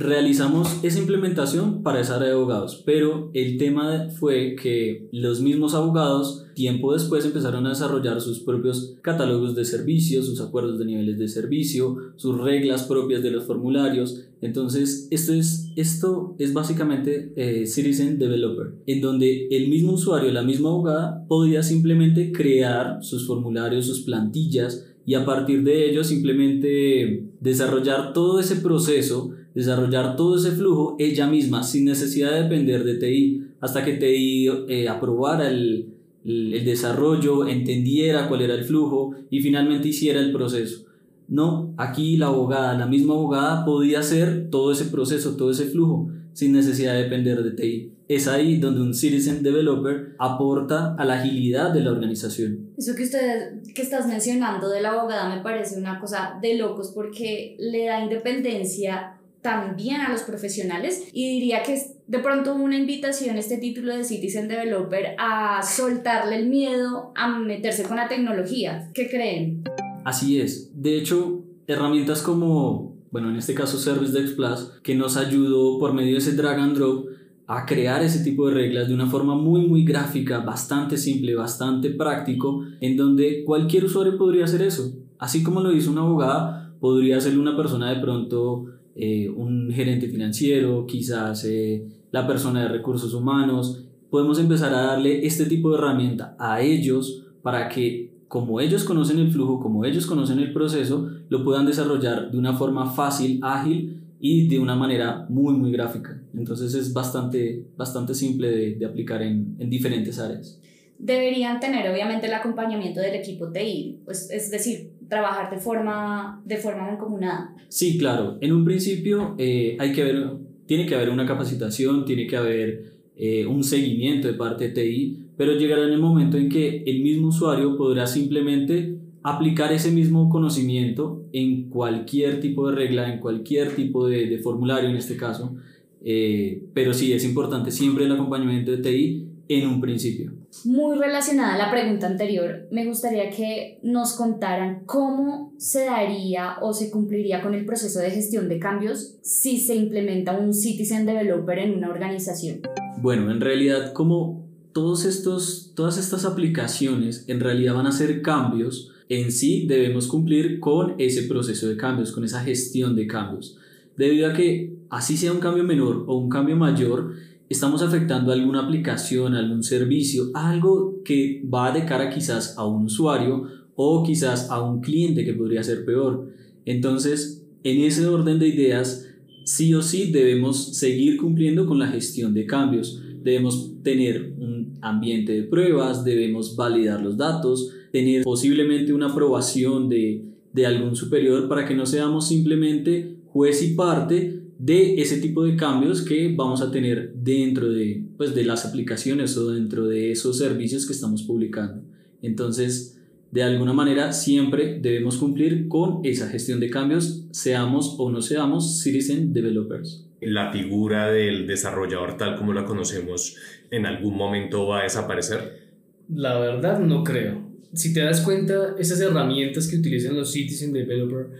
realizamos 0.00 0.82
esa 0.82 0.98
implementación 0.98 1.82
para 1.82 2.00
esa 2.00 2.16
área 2.16 2.28
de 2.28 2.34
abogados, 2.34 2.82
pero 2.86 3.30
el 3.34 3.58
tema 3.58 4.08
fue 4.18 4.56
que 4.60 5.08
los 5.12 5.42
mismos 5.42 5.74
abogados 5.74 6.46
tiempo 6.54 6.94
después 6.94 7.24
empezaron 7.26 7.66
a 7.66 7.70
desarrollar 7.70 8.20
sus 8.20 8.40
propios 8.40 8.96
catálogos 9.02 9.54
de 9.54 9.66
servicios, 9.66 10.24
sus 10.24 10.40
acuerdos 10.40 10.78
de 10.78 10.86
niveles 10.86 11.18
de 11.18 11.28
servicio, 11.28 11.98
sus 12.16 12.38
reglas 12.40 12.84
propias 12.84 13.22
de 13.22 13.30
los 13.30 13.44
formularios. 13.44 14.24
Entonces, 14.40 15.06
esto 15.10 15.34
es, 15.34 15.70
esto 15.76 16.34
es 16.38 16.54
básicamente 16.54 17.34
eh, 17.36 17.66
Citizen 17.66 18.18
Developer, 18.18 18.72
en 18.86 19.02
donde 19.02 19.48
el 19.48 19.68
mismo 19.68 19.92
usuario, 19.92 20.32
la 20.32 20.42
misma 20.42 20.70
abogada, 20.70 21.26
podía 21.28 21.62
simplemente 21.62 22.32
crear 22.32 23.02
sus 23.02 23.26
formularios, 23.26 23.86
sus 23.86 24.00
plantillas, 24.00 24.86
y 25.06 25.14
a 25.14 25.24
partir 25.24 25.64
de 25.64 25.90
ello 25.90 26.04
simplemente 26.04 27.24
desarrollar 27.40 28.12
todo 28.12 28.38
ese 28.38 28.56
proceso 28.56 29.32
desarrollar 29.54 30.16
todo 30.16 30.36
ese 30.36 30.52
flujo 30.52 30.96
ella 30.98 31.26
misma 31.26 31.62
sin 31.62 31.84
necesidad 31.84 32.32
de 32.32 32.42
depender 32.42 32.84
de 32.84 32.94
TI 32.94 33.46
hasta 33.60 33.84
que 33.84 33.94
TI 33.94 34.48
eh, 34.68 34.88
aprobara 34.88 35.48
el, 35.48 35.88
el, 36.24 36.64
desarrollo, 36.64 37.46
entendiera 37.46 38.28
cuál 38.28 38.42
era 38.42 38.54
el 38.54 38.64
flujo 38.64 39.14
y 39.30 39.40
finalmente 39.40 39.88
hiciera 39.88 40.20
el 40.20 40.32
proceso. 40.32 40.84
No, 41.28 41.74
aquí 41.76 42.16
la 42.16 42.26
abogada, 42.26 42.76
la 42.76 42.86
misma 42.86 43.14
abogada 43.14 43.64
podía 43.64 44.00
hacer 44.00 44.48
todo 44.50 44.72
ese 44.72 44.86
proceso, 44.86 45.36
todo 45.36 45.50
ese 45.50 45.66
flujo 45.66 46.10
sin 46.32 46.52
necesidad 46.52 46.94
de 46.94 47.04
depender 47.04 47.42
de 47.42 47.52
TI. 47.52 47.92
Es 48.08 48.26
ahí 48.26 48.56
donde 48.56 48.80
un 48.80 48.92
citizen 48.92 49.42
developer 49.42 50.16
aporta 50.18 50.96
a 50.96 51.04
la 51.04 51.20
agilidad 51.20 51.72
de 51.72 51.80
la 51.80 51.92
organización. 51.92 52.70
Eso 52.76 52.96
que 52.96 53.04
usted 53.04 53.62
que 53.72 53.82
estás 53.82 54.08
mencionando 54.08 54.68
de 54.68 54.80
la 54.80 54.90
abogada 54.90 55.32
me 55.32 55.42
parece 55.42 55.78
una 55.78 56.00
cosa 56.00 56.36
de 56.42 56.56
locos 56.56 56.90
porque 56.92 57.56
le 57.60 57.86
da 57.86 58.02
independencia 58.02 59.19
también 59.42 60.00
a 60.00 60.10
los 60.10 60.22
profesionales 60.22 61.08
y 61.12 61.34
diría 61.34 61.62
que 61.62 61.74
es 61.74 61.94
de 62.06 62.18
pronto 62.18 62.54
una 62.54 62.76
invitación 62.76 63.36
este 63.36 63.58
título 63.58 63.96
de 63.96 64.04
Citizen 64.04 64.48
Developer 64.48 65.14
a 65.18 65.62
soltarle 65.62 66.36
el 66.36 66.48
miedo 66.48 67.12
a 67.14 67.38
meterse 67.38 67.84
con 67.84 67.96
la 67.96 68.08
tecnología. 68.08 68.90
¿Qué 68.92 69.08
creen? 69.08 69.64
Así 70.04 70.40
es. 70.40 70.70
De 70.74 70.96
hecho, 70.96 71.44
herramientas 71.66 72.22
como, 72.22 72.96
bueno, 73.10 73.30
en 73.30 73.36
este 73.36 73.54
caso 73.54 73.78
Service 73.78 74.12
Dex 74.12 74.32
Plus, 74.32 74.72
que 74.82 74.94
nos 74.94 75.16
ayudó 75.16 75.78
por 75.78 75.94
medio 75.94 76.12
de 76.12 76.18
ese 76.18 76.32
drag 76.32 76.58
and 76.58 76.76
drop 76.76 77.06
a 77.46 77.66
crear 77.66 78.02
ese 78.02 78.22
tipo 78.22 78.48
de 78.48 78.54
reglas 78.54 78.88
de 78.88 78.94
una 78.94 79.06
forma 79.06 79.34
muy 79.34 79.66
muy 79.66 79.84
gráfica, 79.84 80.38
bastante 80.38 80.96
simple, 80.96 81.34
bastante 81.34 81.90
práctico, 81.90 82.64
en 82.80 82.96
donde 82.96 83.44
cualquier 83.44 83.84
usuario 83.84 84.16
podría 84.16 84.44
hacer 84.44 84.62
eso. 84.62 84.92
Así 85.18 85.42
como 85.42 85.60
lo 85.60 85.72
hizo 85.72 85.90
una 85.90 86.02
abogada, 86.02 86.59
podría 86.80 87.18
hacerlo 87.18 87.40
una 87.40 87.56
persona 87.56 87.90
de 87.90 88.00
pronto 88.00 88.66
eh, 88.96 89.28
un 89.28 89.70
gerente 89.72 90.08
financiero, 90.08 90.86
quizás 90.86 91.44
eh, 91.44 91.86
la 92.10 92.26
persona 92.26 92.62
de 92.62 92.68
recursos 92.68 93.14
humanos. 93.14 93.84
Podemos 94.10 94.38
empezar 94.38 94.74
a 94.74 94.82
darle 94.82 95.24
este 95.26 95.46
tipo 95.46 95.70
de 95.70 95.78
herramienta 95.78 96.34
a 96.38 96.60
ellos 96.60 97.24
para 97.42 97.68
que 97.68 98.10
como 98.28 98.60
ellos 98.60 98.84
conocen 98.84 99.18
el 99.18 99.30
flujo, 99.30 99.60
como 99.60 99.84
ellos 99.84 100.06
conocen 100.06 100.38
el 100.38 100.52
proceso, 100.52 101.08
lo 101.28 101.44
puedan 101.44 101.66
desarrollar 101.66 102.30
de 102.30 102.38
una 102.38 102.54
forma 102.54 102.90
fácil, 102.90 103.40
ágil 103.42 104.02
y 104.20 104.46
de 104.46 104.58
una 104.58 104.76
manera 104.76 105.26
muy, 105.28 105.54
muy 105.54 105.72
gráfica. 105.72 106.20
Entonces 106.34 106.74
es 106.74 106.92
bastante, 106.92 107.66
bastante 107.76 108.14
simple 108.14 108.76
de, 108.76 108.86
aplicar 108.86 109.22
en 109.22 109.70
diferentes 109.70 110.18
áreas 110.18 110.60
deberían 111.00 111.60
tener 111.60 111.90
obviamente 111.90 112.26
el 112.26 112.34
acompañamiento 112.34 113.00
del 113.00 113.14
equipo 113.14 113.50
TI, 113.50 114.00
pues, 114.04 114.30
es 114.30 114.50
decir, 114.50 114.92
trabajar 115.08 115.50
de 115.50 115.58
forma, 115.58 116.42
de 116.44 116.56
forma 116.56 116.86
mancomunada. 116.86 117.54
Sí, 117.68 117.98
claro. 117.98 118.38
En 118.40 118.52
un 118.52 118.64
principio 118.64 119.34
eh, 119.38 119.76
hay 119.80 119.92
que 119.92 120.38
tiene 120.66 120.86
que 120.86 120.94
haber 120.94 121.10
una 121.10 121.26
capacitación, 121.26 122.04
tiene 122.04 122.26
que 122.26 122.36
haber 122.36 122.92
eh, 123.16 123.44
un 123.46 123.64
seguimiento 123.64 124.28
de 124.28 124.34
parte 124.34 124.68
de 124.68 124.74
TI, 124.74 125.18
pero 125.36 125.54
llegará 125.54 125.84
en 125.84 125.92
el 125.92 125.98
momento 125.98 126.36
en 126.36 126.48
que 126.48 126.84
el 126.86 127.02
mismo 127.02 127.28
usuario 127.28 127.76
podrá 127.76 128.06
simplemente 128.06 128.98
aplicar 129.22 129.72
ese 129.72 129.90
mismo 129.90 130.28
conocimiento 130.30 131.26
en 131.32 131.68
cualquier 131.68 132.40
tipo 132.40 132.68
de 132.68 132.76
regla, 132.76 133.12
en 133.12 133.20
cualquier 133.20 133.74
tipo 133.74 134.06
de, 134.06 134.26
de 134.26 134.38
formulario 134.38 134.88
en 134.88 134.96
este 134.96 135.16
caso. 135.16 135.56
Eh, 136.02 136.62
pero 136.72 136.94
sí, 136.94 137.12
es 137.12 137.24
importante 137.24 137.70
siempre 137.70 138.04
el 138.04 138.12
acompañamiento 138.12 138.70
de 138.70 138.78
TI 138.78 139.26
en 139.48 139.66
un 139.66 139.80
principio. 139.80 140.32
Muy 140.64 140.98
relacionada 140.98 141.54
a 141.54 141.58
la 141.58 141.70
pregunta 141.70 142.08
anterior, 142.08 142.66
me 142.72 142.84
gustaría 142.84 143.30
que 143.30 143.78
nos 143.82 144.14
contaran 144.14 144.82
cómo 144.84 145.54
se 145.58 145.84
daría 145.84 146.56
o 146.60 146.72
se 146.72 146.90
cumpliría 146.90 147.40
con 147.40 147.54
el 147.54 147.64
proceso 147.64 148.00
de 148.00 148.10
gestión 148.10 148.48
de 148.48 148.58
cambios 148.58 149.16
si 149.22 149.58
se 149.58 149.76
implementa 149.76 150.36
un 150.38 150.52
Citizen 150.52 151.06
Developer 151.06 151.58
en 151.58 151.76
una 151.76 151.88
organización. 151.88 152.62
Bueno, 153.00 153.30
en 153.30 153.40
realidad 153.40 153.92
como 153.92 154.44
todos 154.72 155.04
estos, 155.04 155.72
todas 155.76 155.98
estas 155.98 156.24
aplicaciones 156.24 157.24
en 157.28 157.40
realidad 157.40 157.74
van 157.74 157.86
a 157.86 157.92
ser 157.92 158.20
cambios, 158.20 158.90
en 159.08 159.30
sí 159.32 159.66
debemos 159.66 160.08
cumplir 160.08 160.58
con 160.58 160.94
ese 160.98 161.22
proceso 161.22 161.68
de 161.68 161.76
cambios, 161.76 162.12
con 162.12 162.24
esa 162.24 162.42
gestión 162.42 162.96
de 162.96 163.06
cambios. 163.06 163.56
Debido 163.96 164.28
a 164.28 164.32
que 164.32 164.74
así 164.88 165.16
sea 165.16 165.32
un 165.32 165.40
cambio 165.40 165.62
menor 165.62 166.04
o 166.08 166.16
un 166.16 166.28
cambio 166.28 166.56
mayor, 166.56 167.14
estamos 167.50 167.82
afectando 167.82 168.32
alguna 168.32 168.60
aplicación, 168.60 169.34
algún 169.34 169.64
servicio, 169.64 170.30
algo 170.34 171.02
que 171.04 171.42
va 171.52 171.72
de 171.72 171.84
cara 171.84 172.08
quizás 172.08 172.56
a 172.56 172.64
un 172.64 172.84
usuario 172.84 173.44
o 173.74 174.04
quizás 174.04 174.50
a 174.50 174.62
un 174.62 174.80
cliente 174.80 175.24
que 175.24 175.34
podría 175.34 175.62
ser 175.64 175.84
peor. 175.84 176.28
Entonces, 176.64 177.44
en 177.64 177.80
ese 177.82 178.06
orden 178.06 178.38
de 178.38 178.48
ideas, 178.48 179.08
sí 179.44 179.74
o 179.74 179.82
sí 179.82 180.12
debemos 180.12 180.76
seguir 180.76 181.16
cumpliendo 181.16 181.66
con 181.66 181.80
la 181.80 181.88
gestión 181.88 182.32
de 182.34 182.46
cambios. 182.46 183.02
Debemos 183.20 183.72
tener 183.82 184.32
un 184.38 184.78
ambiente 184.80 185.32
de 185.32 185.42
pruebas, 185.42 186.04
debemos 186.04 186.54
validar 186.54 187.02
los 187.02 187.16
datos, 187.16 187.74
tener 187.90 188.22
posiblemente 188.22 188.92
una 188.92 189.10
aprobación 189.10 189.88
de, 189.88 190.24
de 190.52 190.66
algún 190.66 190.94
superior 190.94 191.48
para 191.48 191.66
que 191.66 191.74
no 191.74 191.84
seamos 191.84 192.28
simplemente 192.28 193.16
juez 193.32 193.60
y 193.64 193.74
parte 193.74 194.39
de 194.60 195.00
ese 195.00 195.16
tipo 195.22 195.42
de 195.44 195.56
cambios 195.56 196.02
que 196.02 196.34
vamos 196.36 196.60
a 196.60 196.70
tener 196.70 197.14
dentro 197.14 197.70
de, 197.70 198.04
pues, 198.18 198.34
de 198.34 198.44
las 198.44 198.66
aplicaciones 198.66 199.34
o 199.38 199.52
dentro 199.52 199.86
de 199.86 200.12
esos 200.12 200.36
servicios 200.36 200.86
que 200.86 200.92
estamos 200.92 201.22
publicando. 201.22 201.82
Entonces, 202.20 203.00
de 203.30 203.42
alguna 203.42 203.72
manera, 203.72 204.12
siempre 204.12 204.78
debemos 204.78 205.16
cumplir 205.16 205.66
con 205.66 206.00
esa 206.04 206.28
gestión 206.28 206.60
de 206.60 206.68
cambios, 206.68 207.24
seamos 207.30 207.96
o 207.98 208.10
no 208.10 208.20
seamos 208.20 208.82
citizen 208.82 209.32
developers. 209.32 210.06
¿La 210.20 210.52
figura 210.52 211.10
del 211.10 211.46
desarrollador 211.46 212.18
tal 212.18 212.36
como 212.36 212.52
la 212.52 212.66
conocemos 212.66 213.36
en 213.70 213.86
algún 213.86 214.14
momento 214.14 214.66
va 214.66 214.80
a 214.80 214.82
desaparecer? 214.82 215.70
La 216.14 216.38
verdad 216.38 216.80
no 216.80 217.02
creo. 217.02 217.48
Si 217.72 217.94
te 217.94 218.00
das 218.00 218.20
cuenta, 218.20 218.74
esas 218.78 219.00
herramientas 219.00 219.68
que 219.68 219.76
utilizan 219.76 220.16
los 220.16 220.32
citizen 220.32 220.74
developers 220.74 221.30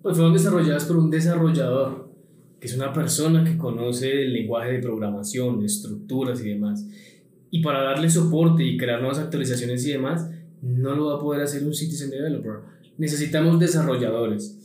pues 0.00 0.16
fueron 0.16 0.32
desarrolladas 0.32 0.84
por 0.84 0.96
un 0.96 1.10
desarrollador 1.10 2.07
es 2.60 2.74
una 2.74 2.92
persona 2.92 3.44
que 3.44 3.56
conoce 3.56 4.22
el 4.22 4.32
lenguaje 4.32 4.72
de 4.72 4.78
programación, 4.80 5.64
estructuras 5.64 6.40
y 6.40 6.48
demás. 6.48 6.84
Y 7.50 7.62
para 7.62 7.82
darle 7.82 8.10
soporte 8.10 8.64
y 8.64 8.76
crear 8.76 9.00
nuevas 9.00 9.18
actualizaciones 9.18 9.86
y 9.86 9.92
demás, 9.92 10.28
no 10.60 10.94
lo 10.94 11.06
va 11.06 11.16
a 11.16 11.20
poder 11.20 11.42
hacer 11.42 11.64
un 11.64 11.74
citizen 11.74 12.10
developer. 12.10 12.60
Necesitamos 12.98 13.60
desarrolladores. 13.60 14.56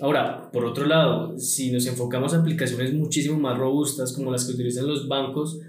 Ahora, 0.00 0.50
por 0.50 0.64
otro 0.64 0.86
lado, 0.86 1.38
si 1.38 1.70
nos 1.70 1.86
enfocamos 1.86 2.32
a 2.32 2.38
aplicaciones 2.38 2.94
muchísimo 2.94 3.38
más 3.38 3.58
robustas 3.58 4.12
como 4.12 4.32
las 4.32 4.44
que 4.44 4.54
utilizan 4.54 4.86
los 4.86 5.06
bancos, 5.06 5.60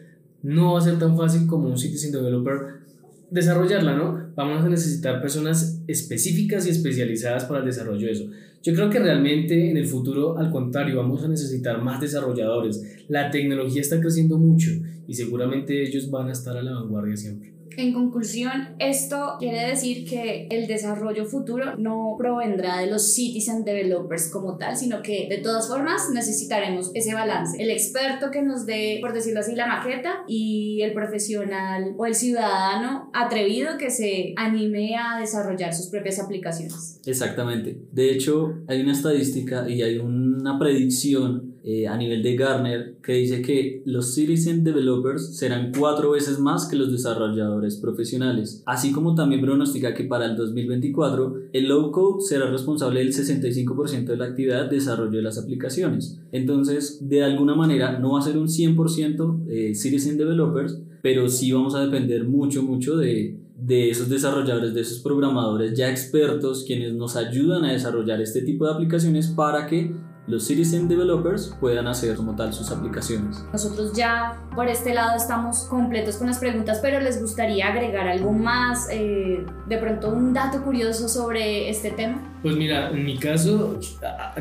no 0.42 0.74
va 0.74 0.80
a 0.80 0.84
ser 0.84 0.98
tan 0.98 1.18
fácil 1.18 1.48
como 1.48 1.68
un 1.68 1.78
citizen 1.78 2.12
developer 2.12 2.84
desarrollarla, 3.30 3.96
¿no? 3.96 4.23
Vamos 4.36 4.66
a 4.66 4.70
necesitar 4.70 5.22
personas 5.22 5.82
específicas 5.88 6.66
y 6.66 6.72
especializadas 6.72 7.46
para 7.46 7.60
el 7.60 7.66
desarrollo 7.66 8.08
de 8.08 8.14
eso. 8.14 8.26
Yo 8.64 8.74
creo 8.74 8.90
que 8.90 9.00
realmente 9.00 9.70
en 9.70 9.78
el 9.78 9.86
futuro, 9.86 10.38
al 10.38 10.50
contrario, 10.50 10.96
vamos 10.96 11.24
a 11.24 11.28
necesitar 11.28 11.82
más 11.82 12.00
desarrolladores. 12.00 12.82
La 13.10 13.30
tecnología 13.30 13.82
está 13.82 14.00
creciendo 14.00 14.38
mucho 14.38 14.72
y 15.08 15.14
seguramente 15.14 15.84
ellos 15.84 16.10
van 16.10 16.30
a 16.30 16.32
estar 16.32 16.56
a 16.56 16.64
la 16.64 16.74
vanguardia 16.74 17.18
siempre. 17.18 17.52
En 17.78 17.94
conclusión, 17.94 18.76
esto 18.80 19.36
quiere 19.40 19.68
decir 19.68 20.08
que 20.08 20.48
el 20.50 20.68
desarrollo 20.68 21.26
futuro 21.26 21.76
no 21.78 22.16
provendrá 22.18 22.80
de 22.80 22.88
los 22.88 23.14
citizen 23.14 23.64
developers 23.64 24.30
como 24.30 24.58
tal, 24.58 24.78
sino 24.78 25.02
que 25.02 25.28
de 25.30 25.38
todas 25.38 25.68
formas 25.68 26.10
necesitaremos 26.14 26.92
ese 26.94 27.14
balance. 27.14 27.62
El 27.62 27.70
experto 27.70 28.32
que 28.32 28.42
nos 28.42 28.66
dé, 28.66 29.00
por 29.02 29.14
decirlo 29.14 29.40
así, 29.40 29.56
la 29.56 29.68
maqueta 29.68 30.24
y 30.28 30.82
el 30.82 30.94
profesional 30.94 31.96
o 31.98 32.06
el 32.06 32.16
ciudadano 32.16 33.10
atrevido 33.14 33.78
que 33.78 33.90
se 33.90 34.34
anime 34.38 34.96
a 34.96 35.20
desarrollar 35.20 35.74
sus 35.74 35.88
propias 35.88 36.20
aplicaciones. 36.20 37.00
Exactamente. 37.06 37.78
De 37.92 38.12
hecho, 38.12 38.56
hay 38.68 38.82
una 38.82 38.94
estadística 38.94 39.68
y 39.70 39.82
hay 39.82 39.98
un 39.98 40.24
una 40.44 40.60
predicción 40.60 41.53
eh, 41.66 41.88
a 41.88 41.96
nivel 41.96 42.22
de 42.22 42.36
Gartner 42.36 42.98
que 43.02 43.14
dice 43.14 43.42
que 43.42 43.82
los 43.86 44.14
citizen 44.14 44.66
developers 44.66 45.38
serán 45.38 45.72
cuatro 45.78 46.12
veces 46.12 46.38
más 46.38 46.68
que 46.68 46.76
los 46.76 46.92
desarrolladores 46.92 47.78
profesionales, 47.78 48.62
así 48.66 48.92
como 48.92 49.16
también 49.16 49.40
pronostica 49.40 49.94
que 49.94 50.04
para 50.04 50.26
el 50.26 50.36
2024 50.36 51.36
el 51.54 51.70
low 51.70 51.92
code 51.92 52.22
será 52.22 52.52
responsable 52.52 53.00
del 53.00 53.14
65% 53.14 54.04
de 54.04 54.18
la 54.18 54.26
actividad 54.26 54.70
de 54.70 54.76
desarrollo 54.76 55.18
de 55.18 55.22
las 55.22 55.38
aplicaciones. 55.38 56.20
Entonces, 56.34 57.08
de 57.08 57.24
alguna 57.24 57.56
manera, 57.56 57.98
no 57.98 58.12
va 58.14 58.20
a 58.20 58.24
ser 58.24 58.38
un 58.38 58.48
100% 58.50 59.46
eh, 59.48 59.74
citizen 59.74 60.18
developers, 60.18 60.82
pero 61.02 61.30
sí 61.30 61.54
vamos 61.54 61.76
a 61.76 61.86
depender 61.86 62.26
mucho, 62.26 62.64
mucho 62.64 62.98
de, 62.98 63.38
de 63.58 63.90
esos 63.90 64.10
desarrolladores, 64.10 64.74
de 64.74 64.82
esos 64.82 65.00
programadores 65.00 65.78
ya 65.78 65.90
expertos, 65.90 66.66
quienes 66.68 66.94
nos 66.94 67.16
ayudan 67.16 67.64
a 67.64 67.72
desarrollar 67.72 68.22
este 68.22 68.42
tipo 68.42 68.66
de 68.66 68.74
aplicaciones 68.74 69.28
para 69.28 69.66
que 69.68 69.94
los 70.26 70.46
citizen 70.48 70.88
developers 70.88 71.54
puedan 71.60 71.88
hacer 71.88 72.16
como 72.16 72.36
tal 72.36 72.54
sus 72.54 72.72
aplicaciones. 72.72 73.44
Nosotros 73.52 73.94
ya 73.94 74.42
por 74.56 74.68
este 74.70 74.94
lado 74.94 75.18
estamos 75.18 75.66
completos 75.66 76.16
con 76.16 76.28
las 76.28 76.40
preguntas, 76.40 76.80
pero 76.82 77.00
les 77.02 77.22
gustaría 77.22 77.68
agregar 77.68 78.08
algo 78.08 78.32
más, 78.32 78.88
eh, 78.90 79.46
de 79.68 79.78
pronto 79.78 80.10
un 80.10 80.34
dato 80.34 80.64
curioso 80.64 81.10
sobre 81.10 81.70
este 81.70 81.92
tema. 81.92 82.22
Pues 82.42 82.56
mira, 82.56 82.90
en 82.90 83.04
mi 83.04 83.18
caso, 83.18 83.80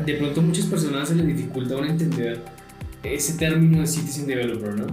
de 0.05 0.13
pronto 0.15 0.39
a 0.39 0.43
muchas 0.43 0.65
personas 0.67 1.09
se 1.09 1.15
les 1.15 1.27
dificulta 1.27 1.75
entender 1.75 2.41
ese 3.03 3.37
término 3.37 3.81
de 3.81 3.87
citizen 3.87 4.25
developer, 4.25 4.75
¿no? 4.75 4.87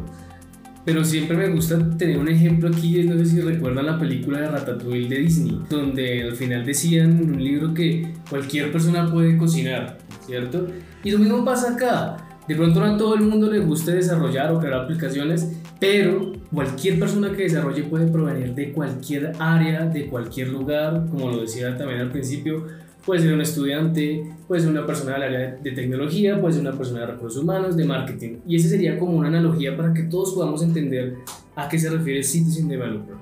Pero 0.85 1.05
siempre 1.05 1.37
me 1.37 1.49
gusta 1.51 1.79
tener 1.99 2.19
un 2.19 2.29
ejemplo 2.29 2.69
aquí, 2.69 3.03
no 3.05 3.17
sé 3.19 3.27
si 3.27 3.41
recuerdan 3.41 3.87
la 3.87 3.99
película 3.99 4.41
de 4.41 4.49
Ratatouille 4.49 5.09
de 5.09 5.19
Disney, 5.19 5.61
donde 5.69 6.23
al 6.25 6.35
final 6.35 6.65
decían 6.65 7.19
en 7.19 7.35
un 7.35 7.45
libro 7.45 7.75
que 7.75 8.15
cualquier 8.29 8.73
persona 8.73 9.09
puede 9.11 9.37
cocinar, 9.37 9.99
¿cierto? 10.31 10.67
Y 11.05 11.11
lo 11.11 11.19
mismo 11.19 11.45
pasa 11.45 11.75
acá. 11.75 12.17
De 12.49 12.57
pronto 12.57 12.81
no 12.81 12.87
a 12.87 12.97
todo 12.97 13.15
el 13.15 13.23
mundo 13.23 13.51
le 13.51 13.61
gusta 13.61 13.93
desarrollar 13.93 14.51
o 14.53 14.59
crear 14.59 14.75
aplicaciones, 14.75 15.53
pero 15.79 16.33
cualquier 16.53 16.99
persona 16.99 17.31
que 17.33 17.43
desarrolle 17.45 17.85
puede 17.85 18.07
provenir 18.07 18.55
de 18.55 18.73
cualquier 18.73 19.33
área, 19.39 19.87
de 19.87 20.07
cualquier 20.07 20.49
lugar, 20.49 21.07
como 21.11 21.31
lo 21.31 21.43
decía 21.43 21.77
también 21.77 22.01
al 22.01 22.11
principio, 22.11 22.67
Puede 23.05 23.23
ser 23.23 23.33
un 23.33 23.41
estudiante, 23.41 24.23
puede 24.47 24.61
ser 24.61 24.71
una 24.71 24.87
persona 24.87 25.15
del 25.15 25.23
área 25.23 25.57
de 25.57 25.73
tecnología, 25.73 26.39
puede 26.39 26.53
ser 26.53 26.63
una 26.63 26.77
persona 26.77 27.01
de 27.01 27.07
recursos 27.07 27.43
humanos, 27.43 27.77
de 27.77 27.87
marketing. 27.87 28.41
Y 28.47 28.57
ese 28.57 28.69
sería 28.69 28.99
como 28.99 29.17
una 29.17 29.29
analogía 29.29 29.75
para 29.75 29.95
que 29.95 30.03
todos 30.03 30.33
podamos 30.35 30.63
entender 30.63 31.17
a 31.57 31.69
qué 31.69 31.79
se 31.79 31.89
refiere 31.89 32.23
Citizen 32.23 32.69
Developer. 32.69 33.17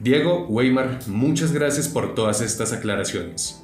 Diego, 0.00 0.46
Weimar, 0.48 0.98
muchas 1.06 1.52
gracias 1.52 1.88
por 1.88 2.14
todas 2.14 2.42
estas 2.42 2.72
aclaraciones. 2.74 3.61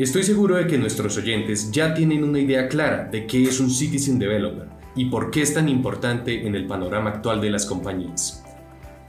Estoy 0.00 0.22
seguro 0.22 0.56
de 0.56 0.66
que 0.66 0.78
nuestros 0.78 1.18
oyentes 1.18 1.70
ya 1.72 1.92
tienen 1.92 2.24
una 2.24 2.38
idea 2.38 2.68
clara 2.68 3.10
de 3.12 3.26
qué 3.26 3.42
es 3.42 3.60
un 3.60 3.70
Citizen 3.70 4.18
Developer 4.18 4.66
y 4.96 5.10
por 5.10 5.30
qué 5.30 5.42
es 5.42 5.52
tan 5.52 5.68
importante 5.68 6.46
en 6.46 6.54
el 6.54 6.66
panorama 6.66 7.10
actual 7.10 7.42
de 7.42 7.50
las 7.50 7.66
compañías. 7.66 8.42